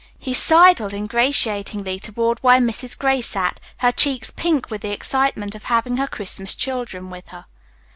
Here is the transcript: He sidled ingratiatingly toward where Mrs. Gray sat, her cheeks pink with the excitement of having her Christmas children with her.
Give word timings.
He 0.17 0.33
sidled 0.33 0.95
ingratiatingly 0.95 1.99
toward 1.99 2.39
where 2.39 2.57
Mrs. 2.57 2.97
Gray 2.97 3.21
sat, 3.21 3.59
her 3.85 3.91
cheeks 3.91 4.31
pink 4.31 4.71
with 4.71 4.81
the 4.81 4.91
excitement 4.91 5.53
of 5.53 5.65
having 5.65 5.97
her 5.97 6.07
Christmas 6.07 6.55
children 6.55 7.11
with 7.11 7.27
her. 7.27 7.43